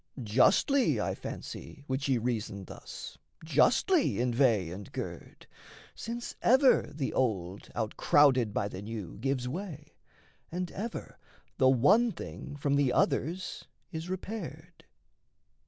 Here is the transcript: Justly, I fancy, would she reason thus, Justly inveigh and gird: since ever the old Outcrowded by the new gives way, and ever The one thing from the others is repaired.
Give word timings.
Justly, 0.23 0.99
I 0.99 1.13
fancy, 1.13 1.85
would 1.87 2.01
she 2.01 2.17
reason 2.17 2.65
thus, 2.65 3.19
Justly 3.45 4.19
inveigh 4.19 4.71
and 4.71 4.91
gird: 4.91 5.45
since 5.93 6.33
ever 6.41 6.89
the 6.91 7.13
old 7.13 7.69
Outcrowded 7.75 8.51
by 8.51 8.67
the 8.67 8.81
new 8.81 9.19
gives 9.19 9.47
way, 9.47 9.93
and 10.51 10.71
ever 10.71 11.19
The 11.59 11.69
one 11.69 12.11
thing 12.11 12.55
from 12.55 12.77
the 12.77 12.91
others 12.91 13.65
is 13.91 14.09
repaired. 14.09 14.85